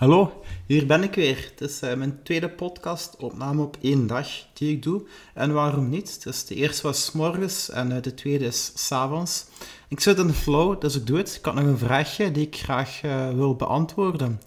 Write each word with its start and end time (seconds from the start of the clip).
Hallo, 0.00 0.42
hier 0.66 0.86
ben 0.86 1.02
ik 1.02 1.14
weer. 1.14 1.50
Het 1.50 1.70
is 1.70 1.82
uh, 1.82 1.94
mijn 1.94 2.22
tweede 2.22 2.48
podcast, 2.48 3.16
opname 3.16 3.62
op 3.62 3.76
één 3.80 4.06
dag, 4.06 4.28
die 4.52 4.72
ik 4.72 4.82
doe. 4.82 5.02
En 5.34 5.52
waarom 5.52 5.88
niet? 5.88 6.22
Dus 6.22 6.44
de 6.44 6.54
eerste 6.54 6.82
was 6.82 7.12
morgens 7.12 7.70
en 7.70 7.90
uh, 7.90 8.02
de 8.02 8.14
tweede 8.14 8.44
is 8.44 8.72
s 8.74 8.92
avonds. 8.92 9.46
Ik 9.88 10.00
zit 10.00 10.18
in 10.18 10.26
de 10.26 10.32
flow, 10.32 10.80
dus 10.80 10.96
ik 10.96 11.06
doe 11.06 11.16
het. 11.16 11.34
Ik 11.34 11.44
had 11.44 11.54
nog 11.54 11.64
een 11.64 11.78
vraagje 11.78 12.32
die 12.32 12.46
ik 12.46 12.56
graag 12.56 13.02
uh, 13.02 13.30
wil 13.30 13.56
beantwoorden. 13.56 14.40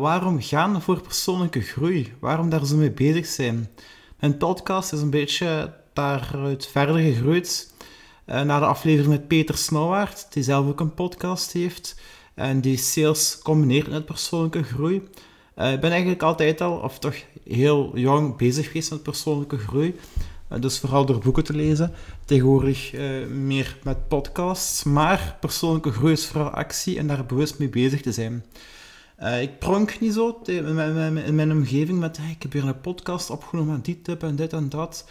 waarom 0.00 0.42
gaan 0.42 0.82
voor 0.82 1.00
persoonlijke 1.00 1.60
groei? 1.60 2.14
Waarom 2.20 2.50
daar 2.50 2.66
zo 2.66 2.76
mee 2.76 2.92
bezig 2.92 3.26
zijn? 3.26 3.68
Mijn 4.20 4.36
podcast 4.36 4.92
is 4.92 5.00
een 5.00 5.10
beetje 5.10 5.74
daaruit 5.92 6.66
verder 6.66 6.96
gegroeid 6.96 7.72
naar 8.24 8.60
de 8.60 8.66
aflevering 8.66 9.10
met 9.10 9.28
Peter 9.28 9.56
Snauwaard, 9.56 10.26
die 10.32 10.42
zelf 10.42 10.66
ook 10.66 10.80
een 10.80 10.94
podcast 10.94 11.52
heeft 11.52 11.96
en 12.38 12.60
die 12.60 12.76
sales 12.76 13.38
combineert 13.42 13.88
met 13.88 14.04
persoonlijke 14.04 14.62
groei. 14.62 15.02
Uh, 15.56 15.72
ik 15.72 15.80
ben 15.80 15.90
eigenlijk 15.90 16.22
altijd 16.22 16.60
al, 16.60 16.76
of 16.76 16.98
toch 16.98 17.14
heel 17.44 17.98
jong, 17.98 18.36
bezig 18.36 18.66
geweest 18.66 18.90
met 18.90 19.02
persoonlijke 19.02 19.58
groei. 19.58 19.94
Uh, 20.52 20.60
dus 20.60 20.78
vooral 20.78 21.06
door 21.06 21.18
boeken 21.18 21.44
te 21.44 21.52
lezen. 21.52 21.92
Tegenwoordig 22.24 22.92
uh, 22.94 23.26
meer 23.26 23.76
met 23.82 24.08
podcasts. 24.08 24.84
Maar 24.84 25.36
persoonlijke 25.40 25.92
groei 25.92 26.12
is 26.12 26.26
vooral 26.26 26.50
actie 26.50 26.98
en 26.98 27.06
daar 27.06 27.26
bewust 27.26 27.58
mee 27.58 27.68
bezig 27.68 28.00
te 28.00 28.12
zijn. 28.12 28.44
Ik 29.40 29.58
pronk 29.58 30.00
niet 30.00 30.12
zo 30.12 30.40
in 30.44 30.74
mijn, 30.74 31.16
in 31.16 31.34
mijn 31.34 31.52
omgeving 31.52 31.98
met 31.98 32.18
ik 32.30 32.42
heb 32.42 32.52
hier 32.52 32.66
een 32.66 32.80
podcast 32.80 33.30
opgenomen 33.30 33.80
die 33.80 34.02
tip 34.02 34.22
en 34.22 34.36
dit 34.36 34.52
en 34.52 34.68
dat. 34.68 35.04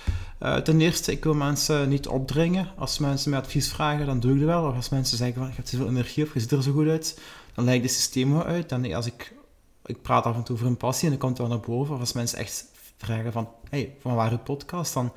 ten 0.64 0.82
eerste, 0.82 1.12
ik 1.12 1.24
wil 1.24 1.34
mensen 1.34 1.90
niet 1.90 2.08
opdringen. 2.08 2.72
Als 2.78 3.00
mensen 3.00 3.30
mij 3.30 3.40
advies 3.40 3.70
vragen, 3.70 4.06
dan 4.06 4.20
doe 4.20 4.32
ik 4.34 4.40
dat 4.40 4.48
wel. 4.48 4.68
Of 4.68 4.76
als 4.76 4.90
mensen 4.90 5.18
zeggen 5.18 5.38
van, 5.38 5.48
je 5.48 5.56
hebt 5.56 5.70
zoveel 5.70 5.88
energie 5.88 6.24
of 6.24 6.34
je 6.34 6.40
ziet 6.40 6.52
er 6.52 6.64
zo 6.64 6.72
goed 6.72 6.88
uit, 6.88 7.20
dan 7.54 7.66
leg 7.66 7.76
ik 7.76 7.90
systeem 7.90 8.34
wel 8.34 8.44
uit. 8.44 8.70
Dan, 8.70 8.94
als 8.94 9.06
ik 9.06 9.36
ik 9.88 10.02
praat 10.02 10.24
af 10.24 10.36
en 10.36 10.44
toe 10.44 10.56
over 10.56 10.68
een 10.68 10.78
passie 10.78 11.04
en 11.04 11.10
dan 11.10 11.20
komt 11.20 11.38
het 11.38 11.48
wel 11.48 11.58
naar 11.58 11.68
boven. 11.68 11.94
Of 11.94 12.00
als 12.00 12.14
mensen 12.14 12.38
echt 12.38 12.66
vragen 12.98 13.32
van, 13.32 13.50
hey, 13.70 13.96
van 14.00 14.16
waar 14.16 14.32
je 14.32 14.38
podcast, 14.38 14.94
dan 14.94 15.14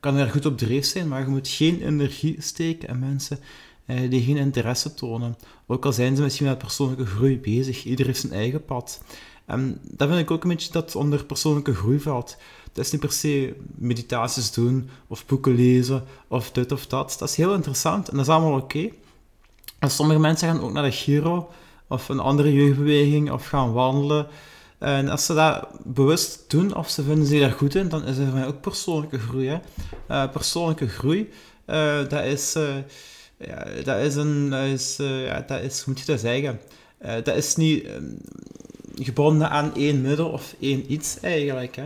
kan 0.00 0.16
er 0.16 0.30
goed 0.30 0.46
op 0.46 0.58
dreef 0.58 0.84
zijn, 0.84 1.08
maar 1.08 1.20
je 1.20 1.26
moet 1.26 1.48
geen 1.48 1.82
energie 1.82 2.42
steken 2.42 2.88
in 2.88 2.98
mensen 2.98 3.38
eh, 3.86 4.10
die 4.10 4.22
geen 4.22 4.36
interesse 4.36 4.94
tonen. 4.94 5.36
Ook 5.66 5.84
al 5.84 5.92
zijn 5.92 6.16
ze 6.16 6.22
misschien 6.22 6.46
met 6.46 6.58
persoonlijke 6.58 7.06
groei 7.06 7.38
bezig, 7.38 7.84
ieder 7.84 8.06
heeft 8.06 8.20
zijn 8.20 8.32
eigen 8.32 8.64
pad. 8.64 9.02
En 9.46 9.80
dat 9.82 10.08
vind 10.08 10.20
ik 10.20 10.30
ook 10.30 10.42
een 10.42 10.48
beetje 10.48 10.72
dat 10.72 10.96
onder 10.96 11.24
persoonlijke 11.24 11.74
groei 11.74 12.00
valt. 12.00 12.36
Dat 12.72 12.84
is 12.84 12.92
niet 12.92 13.00
per 13.00 13.12
se 13.12 13.56
meditaties 13.74 14.52
doen, 14.52 14.90
of 15.06 15.26
boeken 15.26 15.54
lezen, 15.54 16.04
of 16.28 16.50
dit 16.50 16.72
of 16.72 16.86
dat. 16.86 17.16
Dat 17.18 17.28
is 17.28 17.36
heel 17.36 17.54
interessant 17.54 18.08
en 18.08 18.16
dat 18.16 18.26
is 18.26 18.32
allemaal 18.32 18.58
oké. 18.58 18.88
En 19.78 19.90
sommige 19.90 20.20
mensen 20.20 20.48
gaan 20.48 20.60
ook 20.60 20.72
naar 20.72 20.82
de 20.82 20.92
Giro, 20.92 21.48
of 21.88 22.08
een 22.08 22.20
andere 22.20 22.52
jeugdbeweging 22.52 23.30
of 23.30 23.46
gaan 23.46 23.72
wandelen. 23.72 24.26
En 24.78 25.08
als 25.08 25.26
ze 25.26 25.34
dat 25.34 25.66
bewust 25.84 26.44
doen 26.48 26.74
of 26.76 26.90
ze 26.90 27.02
vinden 27.02 27.26
zich 27.26 27.40
daar 27.40 27.52
goed 27.52 27.74
in, 27.74 27.88
dan 27.88 28.04
is 28.04 28.16
er 28.16 28.24
voor 28.24 28.34
mij 28.34 28.46
ook 28.46 28.60
persoonlijke 28.60 29.18
groei. 29.18 29.48
Hè. 29.48 29.58
Uh, 30.08 30.30
persoonlijke 30.30 30.88
groei, 30.88 31.30
uh, 31.66 32.08
dat, 32.08 32.24
is, 32.24 32.56
uh, 32.56 32.74
ja, 33.46 33.82
dat 33.84 33.98
is 33.98 34.14
een, 34.14 34.50
dat 34.50 34.64
is, 34.64 34.96
ja, 34.98 35.44
dat 35.46 35.60
is, 35.60 35.84
moet 35.84 35.98
je 35.98 36.04
dat 36.06 36.20
zeggen? 36.20 36.60
dat 36.98 37.36
is 37.36 37.56
niet 37.56 37.86
um, 37.86 38.18
gebonden 38.94 39.50
aan 39.50 39.74
één 39.74 40.00
middel 40.00 40.28
of 40.28 40.54
één 40.60 40.92
iets 40.92 41.20
eigenlijk. 41.20 41.76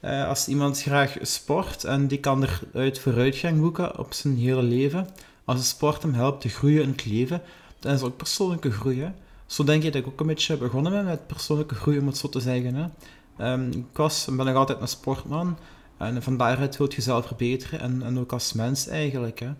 Hè. 0.00 0.24
als 0.24 0.48
iemand 0.48 0.82
graag 0.82 1.16
sport 1.20 1.84
en 1.84 2.06
die 2.06 2.18
kan 2.18 2.46
eruit 2.72 2.98
vooruitgang 2.98 3.60
boeken 3.60 3.98
op 3.98 4.12
zijn 4.12 4.36
hele 4.36 4.62
leven, 4.62 5.08
als 5.44 5.58
de 5.58 5.66
sport 5.66 6.02
hem 6.02 6.14
helpt 6.14 6.40
te 6.40 6.48
groeien 6.48 6.82
in 6.82 6.88
het 6.88 7.04
leven, 7.04 7.42
dan 7.78 7.92
is 7.92 8.00
dat 8.00 8.08
ook 8.08 8.16
persoonlijke 8.16 8.70
groei. 8.70 9.00
Hè 9.00 9.10
zo 9.52 9.64
denk 9.64 9.82
ik 9.82 9.92
dat 9.92 10.02
ik 10.02 10.08
ook 10.08 10.20
een 10.20 10.26
beetje 10.26 10.56
begonnen 10.56 10.92
ben 10.92 11.04
met 11.04 11.26
persoonlijke 11.26 11.74
groei, 11.74 11.98
om 11.98 12.06
het 12.06 12.16
zo 12.16 12.28
te 12.28 12.40
zeggen. 12.40 12.74
Hè. 12.74 13.52
Um, 13.52 13.70
ik 13.70 13.96
was, 13.96 14.24
ben 14.24 14.46
nog 14.46 14.54
altijd 14.54 14.80
een 14.80 14.88
sportman. 14.88 15.58
En 15.96 16.22
van 16.22 16.36
daaruit 16.36 16.76
wil 16.76 16.86
je 16.88 16.96
jezelf 16.96 17.26
verbeteren. 17.26 17.80
En, 17.80 18.02
en 18.02 18.18
ook 18.18 18.32
als 18.32 18.52
mens 18.52 18.86
eigenlijk. 18.86 19.40
Hè. 19.40 19.50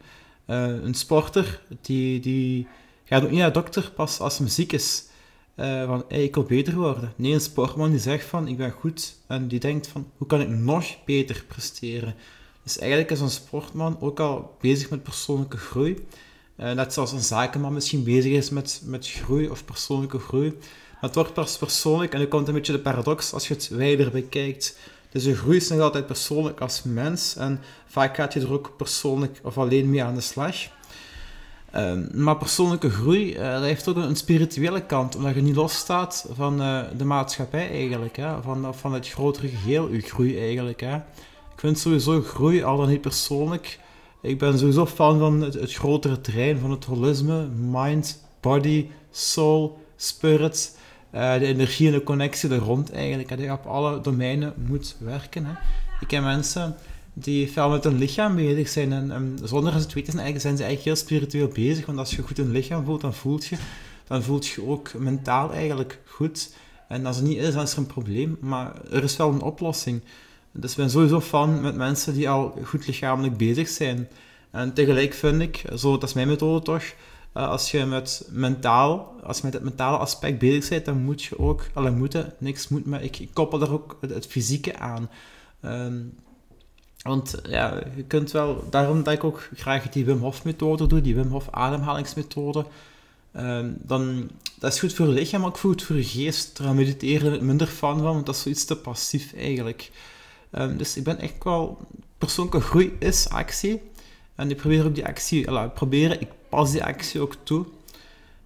Uh, 0.47 0.66
een 0.66 0.94
sporter, 0.94 1.62
die, 1.80 2.20
die 2.20 2.66
gaat 3.04 3.22
ook 3.22 3.30
niet 3.30 3.38
naar 3.38 3.53
de 3.53 3.60
dokter 3.60 3.91
pas 3.91 4.20
als 4.20 4.38
hij 4.38 4.48
ziek 4.48 4.72
is. 4.72 5.04
Uh, 5.56 5.86
van, 5.86 6.04
ik 6.08 6.34
wil 6.34 6.44
beter 6.44 6.75
worden. 6.75 7.12
Nee, 7.16 7.32
een 7.32 7.41
sportman 7.41 7.91
die 7.91 8.00
zegt 8.00 8.26
van, 8.26 8.48
ik 8.48 8.56
ben 8.56 8.70
goed. 8.70 9.16
En 9.26 9.48
die 9.48 9.60
denkt 9.60 9.86
van, 9.86 10.10
hoe 10.16 10.26
kan 10.26 10.41
ik 10.41 10.48
nog 10.48 11.04
beter 11.04 11.44
presteren? 11.48 12.14
Dus 12.62 12.78
eigenlijk 12.78 13.10
is 13.10 13.20
een 13.20 13.31
sportman 13.31 14.00
ook 14.00 14.20
al 14.20 14.56
bezig 14.60 14.91
met 14.91 15.02
persoonlijke 15.02 15.56
groei. 15.56 16.06
Uh, 16.56 16.72
net 16.72 16.92
zoals 16.92 17.12
een 17.12 17.20
zakenman 17.20 17.72
misschien 17.72 18.04
bezig 18.04 18.32
is 18.32 18.50
met, 18.50 18.82
met 18.84 19.08
groei 19.08 19.48
of 19.48 19.64
persoonlijke 19.64 20.19
groei. 20.19 20.48
Maar 20.48 21.10
het 21.10 21.14
wordt 21.14 21.32
pas 21.32 21.58
persoonlijk 21.58 22.12
en 22.12 22.19
dan 22.19 22.28
komt 22.28 22.48
een 22.48 22.54
beetje 22.54 22.72
de 22.72 22.78
paradox 22.78 23.32
als 23.32 23.48
je 23.48 23.54
het 23.54 23.69
wijder 23.69 24.10
bekijkt. 24.10 24.78
Dus 25.12 25.25
je 25.25 25.37
groei 25.37 25.56
is 25.56 25.69
nog 25.69 25.81
altijd 25.81 26.06
persoonlijk 26.06 26.61
als 26.61 26.83
mens 26.83 27.37
en 27.37 27.61
vaak 27.87 28.17
gaat 28.17 28.33
je 28.33 28.41
er 28.41 28.53
ook 28.53 28.73
persoonlijk 28.77 29.41
of 29.43 29.59
alleen 29.59 29.91
mee 29.91 30.03
aan 30.03 30.15
de 30.15 30.21
slag. 30.21 30.56
Uh, 31.75 31.93
maar 32.12 32.37
persoonlijke 32.37 32.91
groei 32.91 33.37
uh, 33.37 33.61
heeft 33.61 33.89
ook 33.89 33.97
een, 33.97 34.17
spirituele 34.17 34.87
kant, 34.87 35.17
omdat 35.17 35.34
je 35.34 35.43
niet 35.43 35.56
losstaat 35.56 36.27
van 36.33 36.61
uh, 36.61 36.81
de 36.97 37.05
maatschappij 37.05 37.71
eigenlijk, 37.71 38.17
hè? 38.17 38.43
Van, 38.43 38.75
van 38.75 38.93
het 38.93 39.09
grotere 39.09 39.49
geheel, 39.49 39.89
je 39.89 40.00
groei 40.00 40.39
eigenlijk. 40.39 40.81
Hè? 40.81 40.97
Ik 41.55 41.59
vind 41.59 41.79
sowieso 41.79 42.23
groei 42.23 42.62
al 42.62 42.77
dan 42.77 42.89
niet 42.89 43.00
persoonlijk 43.00 43.79
ik 44.23 44.39
ben 44.39 44.59
sowieso 44.59 44.87
fan 44.87 45.19
van 45.19 45.41
het, 45.41 45.55
het 45.55 45.73
grotere 45.73 46.21
terrein, 46.21 46.59
van 46.59 46.71
het 46.71 46.84
holisme, 46.84 47.47
mind, 47.47 48.25
body, 48.41 48.87
soul, 49.11 49.79
spirit, 49.97 50.79
uh, 51.15 51.39
de 51.39 51.47
energie 51.47 51.87
en 51.87 51.93
de 51.93 52.03
connectie 52.03 52.50
er 52.50 52.59
rond 52.59 52.93
eigenlijk. 52.93 53.28
Dat 53.28 53.39
je 53.39 53.53
op 53.53 53.67
alle 53.67 54.00
domeinen 54.00 54.55
moet 54.69 54.97
werken. 54.99 55.45
Hè. 55.45 55.53
Ik 56.00 56.09
ken 56.09 56.23
mensen 56.23 56.77
die 57.12 57.53
veel 57.53 57.71
met 57.71 57.84
hun 57.84 57.99
lichaam 57.99 58.34
bezig 58.34 58.69
zijn 58.69 58.93
en, 58.93 59.39
zonder 59.43 59.73
dat 59.73 59.81
ze 59.81 59.87
het 59.87 59.95
weten 59.95 60.12
zijn, 60.12 60.41
zijn 60.41 60.56
ze 60.56 60.65
eigenlijk 60.65 60.83
heel 60.83 60.97
spiritueel 60.97 61.49
bezig, 61.49 61.87
want 61.87 61.99
als 61.99 62.11
je 62.11 62.23
goed 62.23 62.39
een 62.39 62.50
lichaam 62.50 62.84
voelt, 62.84 63.00
dan 63.00 63.15
voelt 63.15 63.45
je, 63.47 63.56
dan 64.06 64.23
voelt 64.23 64.47
je 64.47 64.67
ook 64.67 64.95
mentaal 64.95 65.53
eigenlijk 65.53 65.99
goed. 66.06 66.55
En 66.89 67.06
als 67.06 67.17
het 67.17 67.25
niet 67.25 67.39
is, 67.39 67.55
dan 67.55 67.62
is 67.62 67.73
er 67.73 67.79
een 67.79 67.87
probleem, 67.87 68.37
maar 68.41 68.73
er 68.91 69.03
is 69.03 69.17
wel 69.17 69.31
een 69.31 69.43
oplossing. 69.43 70.03
Dus 70.53 70.71
ik 70.71 70.77
ben 70.77 70.91
sowieso 70.91 71.21
fan 71.21 71.61
met 71.61 71.77
mensen 71.77 72.15
die 72.15 72.29
al 72.29 72.59
goed 72.65 72.87
lichamelijk 72.87 73.37
bezig 73.37 73.69
zijn. 73.69 74.09
En 74.50 74.73
tegelijk 74.73 75.15
vind 75.15 75.41
ik, 75.43 75.65
zo, 75.77 75.93
dat 75.93 76.09
is 76.09 76.15
mijn 76.15 76.29
methode 76.29 76.65
toch, 76.65 76.84
uh, 77.34 77.48
als 77.48 77.70
je 77.70 77.84
met 77.84 78.28
mentaal, 78.31 79.15
als 79.22 79.37
je 79.37 79.44
met 79.44 79.53
het 79.53 79.62
mentale 79.62 79.97
aspect 79.97 80.38
bezig 80.38 80.69
bent, 80.69 80.84
dan 80.84 81.04
moet 81.04 81.22
je 81.22 81.38
ook, 81.38 81.66
alle 81.75 81.91
moeten, 81.91 82.32
niks 82.38 82.69
moet, 82.69 82.87
maar 82.87 83.03
ik, 83.03 83.28
koppel 83.32 83.60
er 83.60 83.72
ook 83.72 83.98
het, 84.00 84.26
fysieke 84.26 84.78
aan. 84.78 85.10
Um, 85.65 86.15
want 87.03 87.34
ja, 87.48 87.82
je 87.97 88.03
kunt 88.03 88.31
wel, 88.31 88.65
daarom 88.70 89.03
dat 89.03 89.15
ik 89.15 89.25
ook 89.25 89.48
graag 89.54 89.88
die 89.88 90.04
Wim 90.04 90.19
Hof 90.19 90.44
methode 90.44 90.87
doe, 90.87 91.00
die 91.00 91.15
Wim 91.15 91.28
Hof 91.28 91.48
ademhalingsmethode. 91.50 92.65
Um, 93.37 93.76
dan, 93.78 94.31
dat 94.59 94.72
is 94.72 94.81
goed 94.81 94.93
voor 94.93 95.06
je 95.06 95.12
lichaam, 95.12 95.41
maar 95.41 95.49
ook 95.49 95.59
goed 95.59 95.82
voor 95.82 95.97
je 95.97 96.04
geest. 96.04 96.56
Daar 96.56 96.75
mediteren 96.75 97.32
ik 97.32 97.41
minder 97.41 97.66
fan 97.66 97.99
van, 97.99 98.12
want 98.12 98.26
dat 98.26 98.34
is 98.34 98.43
zoiets 98.43 98.64
te 98.64 98.76
passief 98.76 99.34
eigenlijk. 99.34 99.91
Um, 100.53 100.76
dus 100.76 100.97
ik 100.97 101.04
ben 101.04 101.19
echt 101.19 101.44
wel... 101.44 101.78
Persoonlijke 102.19 102.60
groei 102.60 102.97
is 102.99 103.28
actie. 103.28 103.82
En 104.34 104.50
ik 104.50 104.56
probeer 104.56 104.87
ook 104.87 104.94
die 104.94 105.06
actie... 105.06 105.49
Ala, 105.49 105.69
proberen, 105.69 106.20
ik 106.20 106.28
pas 106.52 106.70
die 106.70 106.84
actie 106.84 107.20
ook 107.20 107.36
toe. 107.42 107.64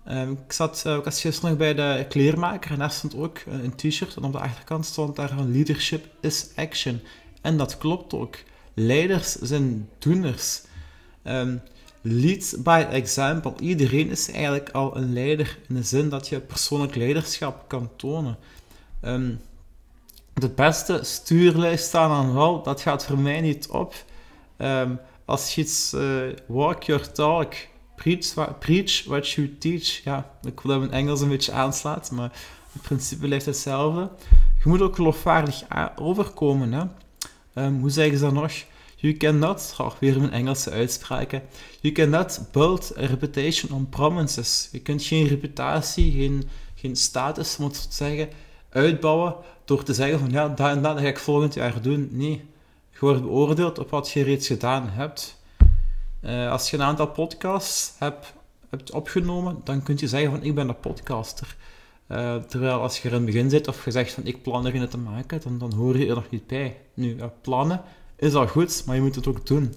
Um, 0.09 0.39
ik 0.47 0.53
zat 0.53 0.87
ook 0.87 1.05
als 1.05 1.21
gisteren 1.21 1.51
nog 1.51 1.59
bij 1.59 1.75
de 1.75 2.07
kleermaker 2.09 2.71
en 2.71 2.79
daar 2.79 2.91
stond 2.91 3.17
ook 3.17 3.39
een 3.47 3.75
t-shirt 3.75 4.17
en 4.17 4.25
op 4.25 4.33
de 4.33 4.39
achterkant 4.39 4.87
stond 4.87 5.17
daar 5.17 5.29
van 5.29 5.53
leadership 5.53 6.07
is 6.21 6.49
action. 6.57 7.01
En 7.43 7.57
dat 7.57 7.79
klopt 7.79 8.15
ook. 8.15 8.37
Leiders 8.75 9.33
zijn 9.33 9.89
doeners. 9.99 10.63
Um, 11.25 11.61
lead 12.01 12.57
by 12.59 12.87
example. 12.91 13.53
Iedereen 13.61 14.11
is 14.11 14.31
eigenlijk 14.31 14.71
al 14.71 14.97
een 14.97 15.13
leider 15.13 15.59
in 15.69 15.75
de 15.75 15.83
zin 15.83 16.09
dat 16.09 16.29
je 16.29 16.41
persoonlijk 16.41 16.95
leiderschap 16.95 17.69
kan 17.69 17.91
tonen. 17.97 18.37
Um, 19.03 19.41
de 20.35 20.49
beste 20.49 21.01
stuurlijst 21.03 21.85
staan 21.85 22.11
aan 22.11 22.33
wal, 22.33 22.63
dat 22.63 22.81
gaat 22.81 23.05
voor 23.05 23.19
mij 23.19 23.41
niet 23.41 23.69
op. 23.69 23.95
Als 25.25 25.55
je 25.55 25.61
iets 25.61 25.93
uh, 25.95 26.33
walk 26.47 26.83
your 26.83 27.13
talk, 27.13 27.55
preach, 27.97 28.59
preach 28.59 29.05
what 29.05 29.31
you 29.31 29.57
teach. 29.59 30.03
Ja, 30.05 30.31
ik 30.43 30.61
wil 30.61 30.73
dat 30.73 30.81
mijn 30.81 30.93
Engels 30.93 31.21
een 31.21 31.29
beetje 31.29 31.53
aanslaat, 31.53 32.11
maar 32.11 32.33
in 32.73 32.81
principe 32.81 33.27
blijft 33.27 33.47
hetzelfde. 33.47 34.11
Je 34.63 34.69
moet 34.69 34.81
ook 34.81 34.95
geloofwaardig 34.95 35.63
overkomen. 35.97 36.73
Hè? 36.73 36.85
Um, 37.65 37.81
hoe 37.81 37.91
zeggen 37.91 38.19
ze 38.19 38.25
dat 38.25 38.33
nog? 38.33 38.53
You 38.97 39.17
cannot, 39.17 39.75
oh, 39.79 39.91
weer 40.01 40.19
mijn 40.19 40.33
Engelse 40.33 40.71
uitspraken. 40.71 41.43
You 41.81 41.95
cannot 41.95 42.41
build 42.53 42.93
a 42.99 43.07
reputation 43.07 43.73
on 43.73 43.89
promises. 43.89 44.69
Je 44.73 44.79
kunt 44.81 45.03
geen 45.03 45.27
reputatie, 45.27 46.13
geen, 46.13 46.49
geen 46.75 46.97
status, 46.97 47.57
moet 47.57 47.87
zeggen, 47.91 48.29
uitbouwen 48.69 49.35
door 49.65 49.83
te 49.83 49.95
zeggen 49.95 50.19
van 50.19 50.31
ja, 50.31 50.49
dat 50.49 50.69
en 50.69 50.83
dat 50.83 51.01
ga 51.01 51.07
ik 51.07 51.19
volgend 51.19 51.55
jaar 51.55 51.83
doen. 51.83 52.09
Nee, 52.11 52.45
je 52.91 52.99
wordt 52.99 53.23
beoordeeld 53.23 53.79
op 53.79 53.91
wat 53.91 54.11
je 54.11 54.23
reeds 54.23 54.47
gedaan 54.47 54.89
hebt. 54.89 55.36
Uh, 56.23 56.51
als 56.51 56.71
je 56.71 56.77
een 56.77 56.83
aantal 56.83 57.07
podcasts 57.07 57.93
hebt, 57.99 58.33
hebt 58.71 58.91
opgenomen, 58.91 59.61
dan 59.65 59.83
kun 59.83 59.97
je 59.99 60.09
zeggen 60.09 60.31
van 60.31 60.43
ik 60.43 60.55
ben 60.55 60.69
een 60.69 60.81
podcaster. 60.81 61.57
Uh, 62.09 62.37
terwijl 62.37 62.81
als 62.81 62.99
je 62.99 63.09
er 63.09 63.15
in 63.15 63.23
het 63.23 63.27
begin 63.27 63.51
zit 63.51 63.69
of 63.69 63.85
je 63.85 63.91
zegt 63.91 64.13
van 64.13 64.27
ik 64.27 64.43
plan 64.43 64.67
erin 64.67 64.89
te 64.89 64.99
maken, 64.99 65.41
dan, 65.41 65.59
dan 65.59 65.73
hoor 65.73 65.99
je 65.99 66.09
er 66.09 66.15
nog 66.15 66.31
niet 66.31 66.47
bij. 66.47 66.77
Nu, 66.95 67.17
plannen 67.41 67.83
is 68.17 68.35
al 68.35 68.47
goed, 68.47 68.83
maar 68.87 68.95
je 68.95 69.03
moet 69.03 69.15
het 69.15 69.27
ook 69.27 69.47
doen. 69.47 69.75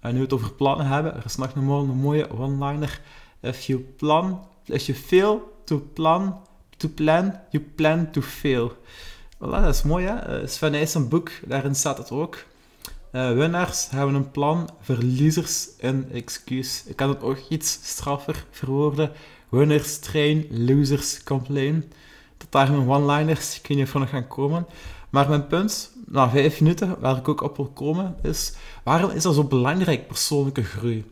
En 0.00 0.10
nu 0.10 0.16
we 0.16 0.24
het 0.24 0.32
over 0.32 0.52
plannen 0.52 0.86
hebben, 0.86 1.14
er 1.14 1.24
is 1.24 1.36
nog 1.36 1.54
een, 1.54 1.64
mooie 1.64 2.30
one-liner. 2.30 3.00
If 3.40 3.62
you 3.62 3.80
plan, 3.80 4.46
if 4.64 4.86
you 4.86 4.98
fail 4.98 5.52
to 5.64 5.88
plan, 5.92 6.40
to 6.76 6.88
plan, 6.88 7.34
you 7.50 7.64
plan 7.74 8.10
to 8.10 8.20
fail. 8.20 8.72
Dat 9.38 9.74
is 9.74 9.82
mooi 9.82 10.06
hè. 10.06 10.42
Uh, 10.42 10.48
Sven 10.48 10.72
Nys 10.72 10.94
een 10.94 11.08
boek, 11.08 11.30
daarin 11.46 11.74
staat 11.74 11.98
het 11.98 12.10
ook. 12.10 12.44
Uh, 13.12 13.32
winnaars 13.32 13.90
hebben 13.90 14.14
een 14.14 14.30
plan, 14.30 14.68
verliezers 14.80 15.68
een 15.78 16.12
excuus. 16.12 16.82
Ik 16.86 16.96
kan 16.96 17.08
het 17.08 17.22
ook 17.22 17.38
iets 17.48 17.78
straffer 17.82 18.44
verwoorden. 18.50 19.12
Winners 19.48 19.98
train, 19.98 20.46
losers 20.50 21.22
complain. 21.22 21.92
Tot 22.36 22.52
daar 22.52 22.72
mijn 22.72 22.88
one-liners, 22.88 23.56
ik 23.58 23.66
weet 23.66 23.78
niet 23.78 23.92
nog 23.92 24.08
gaan 24.08 24.26
komen. 24.26 24.66
Maar 25.10 25.28
mijn 25.28 25.46
punt, 25.46 25.92
na 26.06 26.30
vijf 26.30 26.60
minuten, 26.60 26.96
waar 27.00 27.16
ik 27.16 27.28
ook 27.28 27.40
op 27.40 27.56
wil 27.56 27.70
komen, 27.74 28.16
is... 28.22 28.52
Waarom 28.82 29.10
is 29.10 29.22
dat 29.22 29.34
zo 29.34 29.44
belangrijk, 29.44 30.06
persoonlijke 30.06 30.62
groei? 30.62 31.04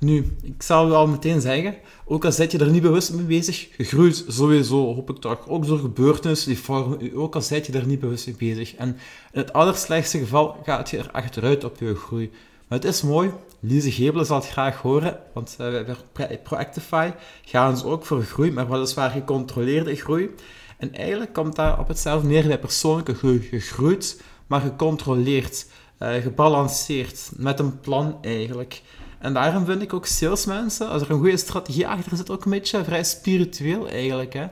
Nu, 0.00 0.36
ik 0.42 0.62
zal 0.62 0.88
wel 0.88 1.06
meteen 1.06 1.40
zeggen, 1.40 1.74
ook 2.04 2.24
al 2.24 2.32
zit 2.32 2.52
je 2.52 2.58
er 2.58 2.70
niet 2.70 2.82
bewust 2.82 3.12
mee 3.12 3.24
bezig, 3.24 3.76
je 3.76 3.84
groeit 3.84 4.24
sowieso, 4.28 4.94
hoop 4.94 5.10
ik 5.10 5.16
toch. 5.16 5.48
Ook 5.48 5.66
door 5.66 5.78
gebeurtenissen, 5.78 6.48
die 6.48 6.62
vormen 6.62 7.14
ook 7.14 7.34
al 7.34 7.42
zit 7.42 7.66
je 7.66 7.72
er 7.72 7.86
niet 7.86 8.00
bewust 8.00 8.26
mee 8.26 8.36
bezig. 8.36 8.74
En 8.74 8.88
in 9.32 9.40
het 9.40 9.52
allerslechtste 9.52 10.18
geval 10.18 10.56
gaat 10.64 10.90
je 10.90 10.98
er 10.98 11.10
achteruit 11.10 11.64
op 11.64 11.78
je 11.78 11.94
groei. 11.94 12.30
Maar 12.68 12.78
het 12.78 12.88
is 12.88 13.02
mooi, 13.02 13.30
Lise 13.60 13.92
Gebelen 13.92 14.26
zal 14.26 14.36
het 14.36 14.48
graag 14.48 14.76
horen, 14.76 15.18
want 15.34 15.56
uh, 15.60 15.80
bij 16.12 16.40
Proactify 16.42 17.10
gaan 17.44 17.76
ze 17.76 17.86
ook 17.86 18.06
voor 18.06 18.22
groei, 18.22 18.52
maar 18.52 18.68
weliswaar 18.68 19.10
gecontroleerde 19.10 19.96
groei. 19.96 20.30
En 20.78 20.94
eigenlijk 20.94 21.32
komt 21.32 21.56
daar 21.56 21.78
op 21.78 21.88
hetzelfde 21.88 22.28
neer 22.28 22.46
bij 22.46 22.58
persoonlijke 22.58 23.14
groei. 23.14 23.40
Gegroeid, 23.40 24.22
maar 24.46 24.60
gecontroleerd, 24.60 25.66
uh, 25.98 26.14
gebalanceerd, 26.14 27.30
met 27.36 27.58
een 27.58 27.80
plan 27.80 28.18
eigenlijk. 28.20 28.82
En 29.20 29.32
daarom 29.32 29.64
vind 29.64 29.82
ik 29.82 29.92
ook 29.92 30.06
salesmensen, 30.06 30.88
als 30.88 31.02
er 31.02 31.10
een 31.10 31.18
goede 31.18 31.36
strategie 31.36 31.88
achter 31.88 32.16
zit, 32.16 32.30
ook 32.30 32.44
een 32.44 32.50
beetje 32.50 32.84
vrij 32.84 33.04
spiritueel 33.04 33.88
eigenlijk. 33.88 34.32
Hè? 34.32 34.46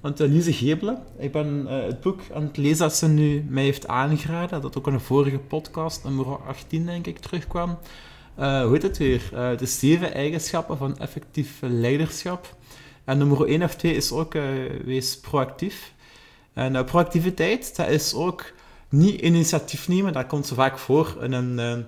Want 0.00 0.20
uh, 0.20 0.28
Lise 0.28 0.52
Gebelen, 0.52 1.02
ik 1.18 1.32
ben 1.32 1.66
uh, 1.68 1.82
het 1.82 2.00
boek 2.00 2.20
aan 2.34 2.42
het 2.42 2.56
lezen 2.56 2.78
dat 2.78 2.96
ze 2.96 3.08
nu 3.08 3.46
mij 3.48 3.62
heeft 3.62 3.86
aangeraden, 3.86 4.60
dat 4.60 4.78
ook 4.78 4.86
in 4.86 4.92
een 4.92 5.00
vorige 5.00 5.38
podcast, 5.38 6.04
nummer 6.04 6.26
18 6.26 6.86
denk 6.86 7.06
ik, 7.06 7.18
terugkwam. 7.18 7.78
Uh, 8.38 8.62
hoe 8.62 8.72
heet 8.72 8.82
het 8.82 8.98
weer? 8.98 9.22
de 9.32 9.66
zeven 9.66 10.14
eigenschappen 10.14 10.76
van 10.76 10.98
effectief 10.98 11.58
leiderschap. 11.60 12.56
En 13.04 13.18
nummer 13.18 13.46
1 13.46 13.62
of 13.62 13.74
2 13.74 13.94
is 13.94 14.12
ook 14.12 14.32
wees 14.84 15.20
proactief. 15.20 15.92
En 16.52 16.84
proactiviteit, 16.84 17.76
dat 17.76 17.88
is 17.88 18.14
ook 18.14 18.52
niet 18.88 19.20
initiatief 19.20 19.88
nemen, 19.88 20.12
dat 20.12 20.26
komt 20.26 20.46
zo 20.46 20.54
vaak 20.54 20.78
voor 20.78 21.16
in 21.20 21.32
een 21.32 21.86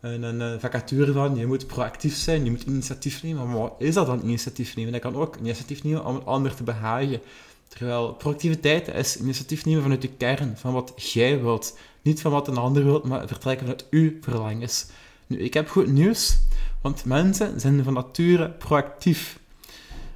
een, 0.00 0.22
een, 0.22 0.60
vacature 0.60 1.12
van, 1.12 1.36
je 1.36 1.46
moet 1.46 1.66
proactief 1.66 2.16
zijn, 2.16 2.44
je 2.44 2.50
moet 2.50 2.62
initiatief 2.62 3.22
nemen. 3.22 3.46
Maar 3.46 3.58
wat 3.58 3.74
is 3.78 3.94
dat 3.94 4.06
dan, 4.06 4.22
initiatief 4.24 4.76
nemen? 4.76 4.92
Dat 4.92 5.00
kan 5.00 5.16
ook 5.16 5.36
initiatief 5.36 5.82
nemen 5.82 6.04
om 6.04 6.16
een 6.16 6.24
ander 6.24 6.54
te 6.54 6.62
behagen. 6.62 7.20
Terwijl 7.68 8.12
proactiviteit 8.12 8.88
is 8.88 9.16
initiatief 9.16 9.64
nemen 9.64 9.82
vanuit 9.82 10.02
de 10.02 10.08
kern, 10.08 10.56
van 10.56 10.72
wat 10.72 11.12
jij 11.12 11.40
wilt. 11.40 11.78
Niet 12.02 12.20
van 12.20 12.32
wat 12.32 12.48
een 12.48 12.56
ander 12.56 12.84
wilt, 12.84 13.04
maar 13.04 13.28
vertrekken 13.28 13.66
vanuit 13.66 13.86
uw 13.90 14.12
verlangens. 14.20 14.86
Nu, 15.26 15.38
ik 15.38 15.54
heb 15.54 15.68
goed 15.68 15.86
nieuws, 15.86 16.38
want 16.82 17.04
mensen 17.04 17.60
zijn 17.60 17.84
van 17.84 17.92
nature 17.92 18.50
proactief. 18.50 19.38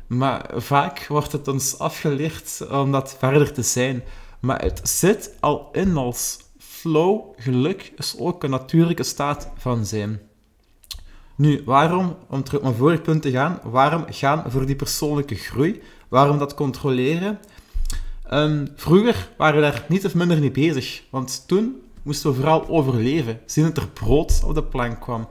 Maar 0.07 0.51
vaak 0.55 1.07
wordt 1.07 1.33
het 1.33 1.49
ons 1.49 1.79
afgeleerd 1.79 2.67
om 2.71 2.93
dat 2.93 3.17
verder 3.19 3.53
te 3.53 3.63
zijn. 3.63 4.03
Maar 4.41 4.63
het 4.63 4.81
zit 4.83 5.35
al 5.41 5.69
in 5.73 5.97
ons 5.97 6.39
flow, 6.83 7.21
geluk, 7.37 7.93
is 7.97 8.15
ook 8.19 8.43
een 8.43 8.51
natuurlijke 8.51 9.03
staat 9.03 9.49
van 9.57 9.87
zijn. 9.87 10.21
Nu, 11.37 11.63
waarom, 11.65 12.17
om 12.29 12.43
terug 12.43 12.61
op 12.61 12.67
mijn 12.67 12.79
vorige 12.79 13.03
punt 13.03 13.23
te 13.23 13.31
gaan, 13.31 13.61
waarom 13.63 14.05
gaan 14.09 14.45
voor 14.47 14.67
die 14.67 14.77
persoonlijke 14.77 15.35
groei? 15.35 15.83
Waarom 16.09 16.39
dat 16.39 16.55
controleren? 16.55 17.39
Um, 18.33 18.69
vroeger 18.77 19.29
waren 19.37 19.55
we 19.55 19.63
daar 19.63 19.85
niet 19.89 20.05
of 20.05 20.15
minder 20.15 20.39
mee 20.39 20.51
bezig, 20.51 21.03
want 21.11 21.45
toen 21.47 21.83
moesten 22.03 22.31
we 22.31 22.37
vooral 22.37 22.69
overleven. 22.69 23.41
Zien 23.47 23.65
dat 23.65 23.77
er 23.77 23.89
brood 23.89 24.43
op 24.45 24.55
de 24.55 24.63
plank 24.63 25.01
kwam. 25.01 25.29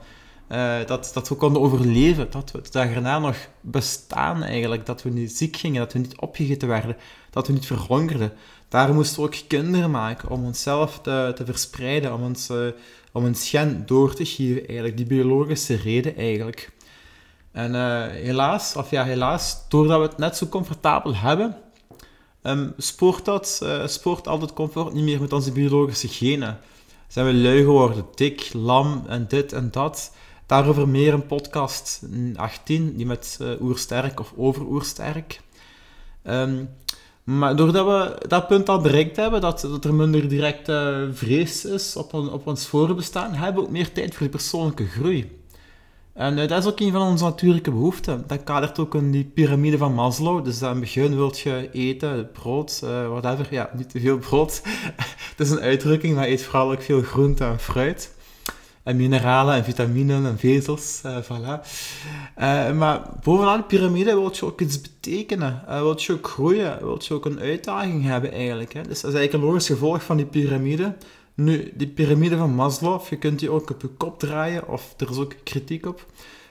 Uh, 0.48 0.86
dat, 0.86 1.10
dat 1.14 1.28
we 1.28 1.34
konden 1.34 1.62
overleven, 1.62 2.30
dat 2.30 2.50
we 2.50 2.62
daarna 2.70 3.18
nog 3.18 3.36
bestaan 3.60 4.42
eigenlijk, 4.42 4.86
dat 4.86 5.02
we 5.02 5.10
niet 5.10 5.36
ziek 5.36 5.56
gingen, 5.56 5.80
dat 5.80 5.92
we 5.92 5.98
niet 5.98 6.18
opgegeten 6.18 6.68
werden, 6.68 6.96
dat 7.32 7.46
we 7.46 7.52
niet 7.52 7.66
verhongerden. 7.66 8.32
Daar 8.68 8.94
moesten 8.94 9.20
we 9.20 9.26
ook 9.26 9.36
kinderen 9.48 9.90
maken 9.90 10.28
om 10.28 10.44
onszelf 10.44 11.00
te, 11.00 11.32
te 11.34 11.44
verspreiden, 11.44 12.14
om 12.14 12.22
ons, 12.22 12.50
uh, 12.50 12.66
om 13.12 13.24
ons 13.24 13.48
gen 13.48 13.82
door 13.86 14.14
te 14.14 14.24
geven 14.24 14.66
eigenlijk, 14.66 14.96
die 14.96 15.06
biologische 15.06 15.74
reden 15.74 16.16
eigenlijk. 16.16 16.70
En 17.52 17.74
uh, 17.74 18.06
helaas, 18.06 18.76
of 18.76 18.90
ja 18.90 19.04
helaas, 19.04 19.68
doordat 19.68 19.98
we 19.98 20.06
het 20.06 20.18
net 20.18 20.36
zo 20.36 20.46
comfortabel 20.46 21.16
hebben, 21.16 21.56
um, 22.42 22.72
spoort, 22.76 23.24
dat, 23.24 23.60
uh, 23.62 23.86
spoort 23.86 24.28
al 24.28 24.38
dat 24.38 24.52
comfort 24.52 24.92
niet 24.92 25.04
meer 25.04 25.20
met 25.20 25.32
onze 25.32 25.52
biologische 25.52 26.08
genen. 26.08 26.58
Zijn 27.08 27.26
we 27.26 27.34
lui 27.34 27.58
geworden, 27.58 28.06
dik, 28.14 28.50
lam 28.52 29.04
en 29.08 29.26
dit 29.28 29.52
en 29.52 29.70
dat. 29.70 30.12
Daarover 30.46 30.88
meer 30.88 31.14
een 31.14 31.26
podcast 31.26 32.02
18, 32.34 32.96
die 32.96 33.06
met 33.06 33.38
Oersterk 33.60 34.20
of 34.20 34.32
over 34.36 34.62
Oersterk. 34.66 35.40
Um, 36.24 36.68
maar 37.24 37.56
doordat 37.56 37.86
we 37.86 38.26
dat 38.28 38.48
punt 38.48 38.68
al 38.68 38.80
bereikt 38.80 39.16
hebben, 39.16 39.40
dat, 39.40 39.60
dat 39.60 39.84
er 39.84 39.94
minder 39.94 40.28
directe 40.28 41.08
vrees 41.12 41.64
is 41.64 41.96
op, 41.96 42.14
op 42.14 42.46
ons 42.46 42.66
voorbestaan, 42.66 43.34
hebben 43.34 43.62
we 43.62 43.68
ook 43.68 43.74
meer 43.74 43.92
tijd 43.92 44.10
voor 44.10 44.20
die 44.20 44.36
persoonlijke 44.36 44.86
groei. 44.86 45.40
En 46.12 46.38
uh, 46.38 46.48
dat 46.48 46.64
is 46.64 46.70
ook 46.70 46.80
een 46.80 46.92
van 46.92 47.02
onze 47.02 47.24
natuurlijke 47.24 47.70
behoeften. 47.70 48.24
Dat 48.26 48.44
kadert 48.44 48.78
ook 48.78 48.94
in 48.94 49.10
die 49.10 49.24
piramide 49.24 49.78
van 49.78 49.94
Maslow. 49.94 50.44
Dus 50.44 50.62
aan 50.62 50.70
het 50.70 50.80
begin 50.80 51.16
wilt 51.16 51.38
je 51.38 51.68
eten, 51.72 52.30
brood, 52.32 52.80
uh, 52.84 53.08
whatever. 53.08 53.46
Ja, 53.50 53.70
niet 53.76 53.90
te 53.90 54.00
veel 54.00 54.18
brood. 54.18 54.62
Het 55.30 55.40
is 55.40 55.50
een 55.50 55.60
uitdrukking, 55.60 56.14
maar 56.14 56.26
eet 56.26 56.42
vooral 56.42 56.72
ook 56.72 56.82
veel 56.82 57.02
groente 57.02 57.44
en 57.44 57.58
fruit 57.58 58.14
en 58.82 58.96
mineralen 58.96 59.54
en 59.54 59.64
vitaminen 59.64 60.26
en 60.26 60.38
vezels. 60.38 61.00
Uh, 61.06 61.16
voilà. 61.22 61.66
Uh, 62.38 62.72
maar 62.72 63.02
bovenaan 63.22 63.56
de 63.56 63.64
piramide 63.64 64.14
wil 64.14 64.30
je 64.34 64.44
ook 64.44 64.60
iets 64.60 64.80
betekenen. 64.80 65.62
Uh, 65.68 65.80
wil 65.80 66.00
je 66.00 66.12
ook 66.12 66.28
groeien. 66.28 66.78
Wil 66.80 67.00
je 67.02 67.14
ook 67.14 67.24
een 67.24 67.40
uitdaging 67.40 68.04
hebben 68.04 68.32
eigenlijk. 68.32 68.72
Hè? 68.72 68.82
Dus 68.82 69.00
dat 69.00 69.10
is 69.10 69.16
eigenlijk 69.16 69.32
een 69.32 69.50
logisch 69.50 69.66
gevolg 69.66 70.02
van 70.02 70.16
die 70.16 70.26
piramide. 70.26 70.96
Nu, 71.34 71.72
die 71.74 71.88
piramide 71.88 72.36
van 72.36 72.54
Maslow, 72.54 73.08
je 73.08 73.16
kunt 73.16 73.38
die 73.38 73.50
ook 73.50 73.70
op 73.70 73.82
je 73.82 73.88
kop 73.88 74.18
draaien, 74.18 74.68
of 74.68 74.94
er 74.96 75.10
is 75.10 75.16
ook 75.16 75.34
kritiek 75.44 75.86
op. 75.86 76.06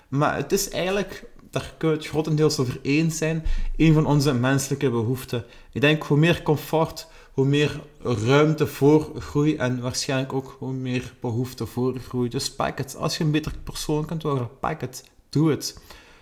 Maar 0.07 0.35
het 0.35 0.51
is 0.51 0.69
eigenlijk, 0.69 1.23
daar 1.51 1.73
kun 1.77 1.89
je 1.89 1.95
het 1.95 2.07
grotendeels 2.07 2.59
over 2.59 2.79
eens 2.81 3.17
zijn, 3.17 3.45
een 3.77 3.93
van 3.93 4.05
onze 4.05 4.33
menselijke 4.33 4.89
behoeften. 4.89 5.45
Ik 5.71 5.81
denk, 5.81 6.03
hoe 6.03 6.17
meer 6.17 6.41
comfort, 6.41 7.07
hoe 7.31 7.45
meer 7.45 7.81
ruimte 8.01 8.67
voor 8.67 9.11
groei 9.19 9.55
en 9.55 9.81
waarschijnlijk 9.81 10.33
ook 10.33 10.55
hoe 10.59 10.73
meer 10.73 11.13
behoefte 11.19 11.65
voor 11.65 11.99
groei. 11.99 12.29
Dus 12.29 12.51
pak 12.51 12.77
het. 12.77 12.95
Als 12.95 13.17
je 13.17 13.23
een 13.23 13.31
beter 13.31 13.53
persoon 13.63 14.05
kunt 14.05 14.23
worden, 14.23 14.49
pak 14.59 14.81
het. 14.81 15.03
Doe 15.29 15.49
het. 15.49 15.81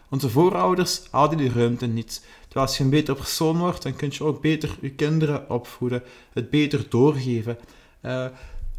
Onze 0.09 0.29
voorouders 0.29 1.01
hadden 1.11 1.37
die 1.37 1.51
ruimte 1.51 1.85
niet. 1.85 2.25
Terwijl 2.41 2.65
als 2.65 2.77
je 2.77 2.83
een 2.83 2.89
beter 2.89 3.15
persoon 3.15 3.57
wordt, 3.57 3.83
dan 3.83 3.95
kun 3.95 4.09
je 4.11 4.23
ook 4.23 4.41
beter 4.41 4.77
je 4.81 4.89
kinderen 4.89 5.49
opvoeden, 5.49 6.03
het 6.33 6.49
beter 6.49 6.85
doorgeven. 6.89 7.57
Uh, 8.05 8.25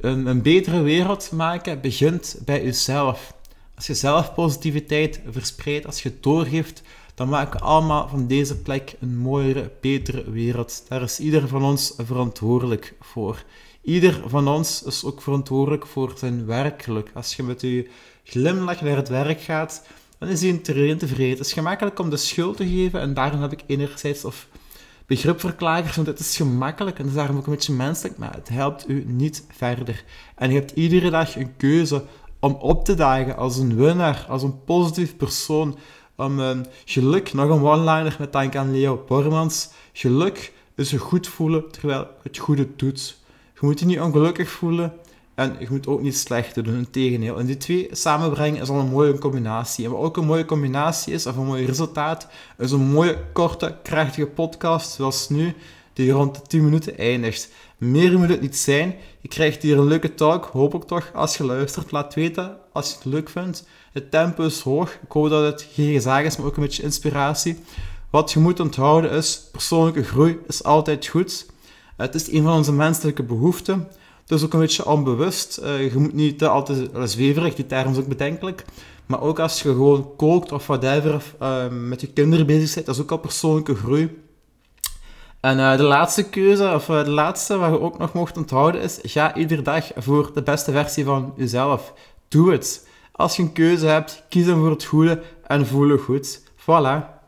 een, 0.01 0.27
een 0.27 0.43
betere 0.43 0.83
wereld 0.83 1.33
maken 1.33 1.81
begint 1.81 2.39
bij 2.45 2.65
jezelf. 2.65 3.35
Als 3.81 3.89
je 3.89 3.95
zelf 3.95 4.35
positiviteit 4.35 5.21
verspreidt, 5.31 5.87
als 5.87 6.03
je 6.03 6.13
doorgeeft, 6.21 6.83
dan 7.15 7.29
maken 7.29 7.61
we 7.61 7.67
allemaal 7.67 8.09
van 8.09 8.27
deze 8.27 8.57
plek 8.57 8.95
een 9.01 9.19
mooiere, 9.19 9.71
betere 9.81 10.31
wereld. 10.31 10.85
Daar 10.89 11.03
is 11.03 11.21
ieder 11.21 11.49
van 11.49 11.63
ons 11.65 11.95
verantwoordelijk 11.97 12.95
voor. 13.01 13.43
Ieder 13.83 14.23
van 14.27 14.49
ons 14.49 14.83
is 14.83 15.05
ook 15.05 15.23
verantwoordelijk 15.23 15.87
voor 15.87 16.13
zijn 16.17 16.47
werkgeluk. 16.47 17.11
Als 17.15 17.37
je 17.37 17.43
met 17.43 17.61
je 17.61 17.91
glimlach 18.25 18.81
naar 18.81 18.97
het 18.97 19.09
werk 19.09 19.41
gaat, 19.41 19.83
dan 20.19 20.29
is 20.29 20.43
iedereen 20.43 20.99
tevreden. 20.99 21.39
Het 21.39 21.47
is 21.47 21.53
gemakkelijk 21.53 21.99
om 21.99 22.11
de 22.11 22.17
schuld 22.17 22.57
te 22.57 22.69
geven 22.69 23.01
en 23.01 23.15
daarom 23.15 23.43
heb 23.43 23.53
ik 23.53 23.63
enerzijds 23.67 24.25
of 24.25 24.47
begrip 25.11 25.41
voor 25.41 25.55
klagers, 25.55 25.97
want 25.97 26.09
het 26.09 26.19
is 26.19 26.37
gemakkelijk 26.37 26.99
en 26.99 27.07
is 27.07 27.15
daarom 27.15 27.37
ook 27.37 27.47
een 27.47 27.53
beetje 27.53 27.73
menselijk, 27.73 28.19
maar 28.19 28.35
het 28.35 28.49
helpt 28.49 28.89
u 28.89 29.05
niet 29.07 29.45
verder. 29.49 30.05
En 30.35 30.51
je 30.51 30.59
hebt 30.59 30.71
iedere 30.71 31.11
dag 31.11 31.37
een 31.37 31.57
keuze 31.57 32.05
om 32.41 32.53
op 32.53 32.85
te 32.85 32.95
dagen 32.95 33.37
als 33.37 33.57
een 33.57 33.77
winnaar, 33.77 34.27
als 34.29 34.43
een 34.43 34.65
positief 34.65 35.17
persoon, 35.17 35.79
om 36.17 36.41
um, 36.41 36.65
geluk, 36.85 37.33
nog 37.33 37.51
een 37.51 37.65
one-liner 37.65 38.17
met 38.19 38.33
dank 38.33 38.57
aan 38.57 38.71
Leo 38.73 39.05
Bormans. 39.07 39.71
Geluk 39.93 40.53
is 40.75 40.91
je 40.91 40.99
goed 40.99 41.29
voelen 41.29 41.71
terwijl 41.71 42.07
het 42.23 42.39
goede 42.39 42.69
doet. 42.77 43.19
Je 43.55 43.67
moet 43.67 43.81
je 43.81 43.87
niet 43.87 44.01
ongelukkig 44.01 44.49
voelen 44.49 44.93
en 45.35 45.57
je 45.59 45.67
moet 45.71 45.87
ook 45.87 46.03
niet 46.03 46.17
slecht 46.17 46.55
doen, 46.55 46.77
integendeel. 46.77 47.39
En 47.39 47.47
die 47.47 47.57
twee 47.57 47.89
samenbrengen 47.91 48.61
is 48.61 48.69
al 48.69 48.79
een 48.79 48.89
mooie 48.89 49.19
combinatie. 49.19 49.85
En 49.85 49.91
wat 49.91 50.01
ook 50.01 50.17
een 50.17 50.27
mooie 50.27 50.45
combinatie 50.45 51.13
is, 51.13 51.27
of 51.27 51.37
een 51.37 51.47
mooi 51.47 51.65
resultaat, 51.65 52.29
is 52.59 52.71
een 52.71 52.81
mooie, 52.81 53.19
korte, 53.33 53.77
krachtige 53.83 54.27
podcast, 54.27 54.91
zoals 54.91 55.29
nu, 55.29 55.55
die 56.01 56.13
rond 56.13 56.35
de 56.35 56.43
10 56.47 56.65
minuten 56.65 56.99
eindigt. 56.99 57.51
Meer 57.79 58.19
moet 58.19 58.29
het 58.29 58.41
niet 58.41 58.57
zijn. 58.57 58.95
Je 59.21 59.29
krijgt 59.29 59.63
hier 59.63 59.79
een 59.79 59.87
leuke 59.87 60.15
talk, 60.15 60.45
hoop 60.45 60.75
ik 60.75 60.83
toch. 60.83 61.11
Als 61.15 61.37
je 61.37 61.45
luistert, 61.45 61.91
laat 61.91 62.15
weten 62.15 62.57
als 62.73 62.89
je 62.89 62.95
het 62.95 63.05
leuk 63.05 63.29
vindt. 63.29 63.67
Het 63.93 64.11
tempo 64.11 64.45
is 64.45 64.61
hoog. 64.61 64.99
Ik 65.03 65.13
hoop 65.13 65.29
dat 65.29 65.45
het 65.45 65.69
geen 65.73 65.93
gezag 65.93 66.23
is, 66.23 66.37
maar 66.37 66.47
ook 66.47 66.57
een 66.57 66.63
beetje 66.63 66.83
inspiratie. 66.83 67.59
Wat 68.11 68.33
je 68.33 68.41
moet 68.41 68.61
onthouden 68.61 69.11
is, 69.11 69.49
persoonlijke 69.53 70.03
groei 70.03 70.39
is 70.47 70.65
altijd 70.65 71.07
goed. 71.07 71.47
Het 71.97 72.15
is 72.15 72.33
een 72.33 72.43
van 72.43 72.53
onze 72.53 72.73
menselijke 72.73 73.23
behoeften. 73.23 73.89
Is 74.27 74.45
ook 74.45 74.53
een 74.53 74.61
beetje 74.61 74.87
onbewust. 74.87 75.61
Uh, 75.63 75.93
je 75.93 75.99
moet 75.99 76.13
niet 76.13 76.39
te 76.39 76.49
altijd 76.49 76.91
zweverig, 77.05 77.55
die 77.55 77.67
term 77.67 77.93
is 77.93 77.99
ook 77.99 78.07
bedenkelijk. 78.07 78.65
Maar 79.07 79.21
ook 79.21 79.39
als 79.39 79.63
je 79.63 79.69
gewoon 79.69 80.17
kookt 80.17 80.53
of 80.53 80.67
whatever, 80.67 81.15
of 81.15 81.35
uh, 81.43 81.69
met 81.69 82.01
je 82.01 82.07
kinderen 82.07 82.47
bezig 82.47 82.75
bent, 82.75 82.87
dat 82.87 82.95
is 82.95 83.01
ook 83.01 83.11
al 83.11 83.19
persoonlijke 83.19 83.75
groei. 83.75 84.11
En 85.41 85.59
uh, 85.59 85.77
de 85.77 85.83
laatste 85.83 86.29
keuze, 86.29 86.73
of 86.75 86.89
uh, 86.89 87.05
de 87.05 87.11
laatste 87.11 87.57
waar 87.57 87.71
je 87.71 87.81
ook 87.81 87.99
nog 87.99 88.13
mocht 88.13 88.37
onthouden 88.37 88.81
is, 88.81 88.99
ga 89.03 89.35
iedere 89.35 89.63
dag 89.63 89.91
voor 89.97 90.31
de 90.35 90.43
beste 90.43 90.73
versie 90.73 91.05
van 91.05 91.33
jezelf. 91.37 91.95
Doe 92.29 92.53
het. 92.53 92.89
Als 93.13 93.37
je 93.37 93.43
een 93.43 93.53
keuze 93.53 93.87
hebt, 93.87 94.25
kies 94.29 94.47
dan 94.47 94.59
voor 94.59 94.71
het 94.71 94.85
goede 94.85 95.23
en 95.47 95.67
voel 95.67 95.87
je 95.87 95.99
goed. 95.99 96.41
Voilà. 96.41 97.20